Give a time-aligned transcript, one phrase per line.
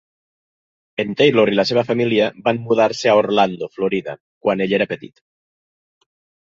[1.03, 5.27] En Taylor i la seva família van mudar-se a Orlando, Florida, quan ell era petit.